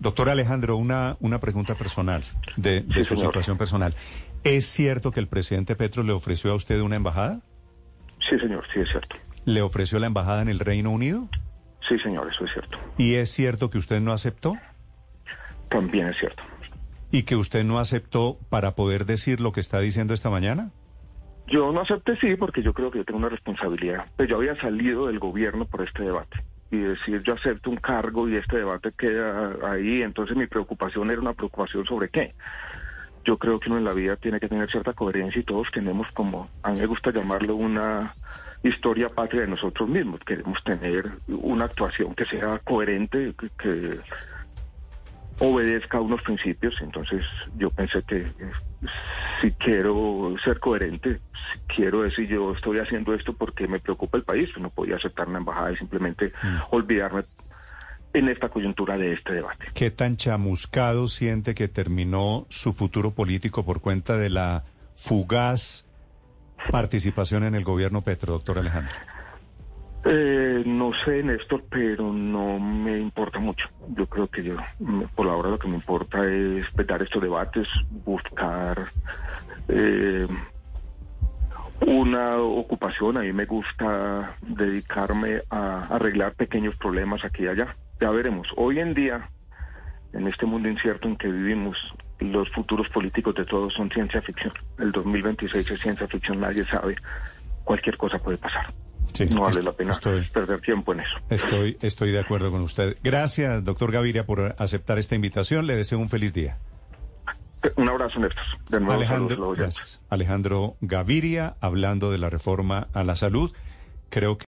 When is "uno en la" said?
33.68-33.92